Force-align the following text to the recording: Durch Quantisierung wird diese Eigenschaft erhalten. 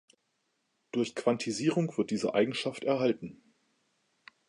Durch 0.91 1.13
Quantisierung 1.13 1.95
wird 1.95 2.09
diese 2.09 2.33
Eigenschaft 2.33 2.83
erhalten. 2.83 3.39